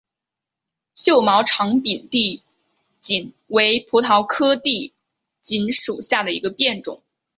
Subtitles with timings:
[0.95, 2.41] 锈毛长柄地
[2.99, 4.95] 锦为葡萄科地
[5.43, 7.03] 锦属下的一个变种。